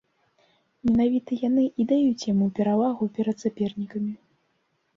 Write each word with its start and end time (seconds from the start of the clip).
Менавіта 0.89 1.31
яны 1.41 1.65
і 1.85 1.85
даюць 1.93 2.27
яму 2.33 2.47
перавагу 2.57 3.03
перад 3.21 3.37
сапернікамі. 3.47 4.13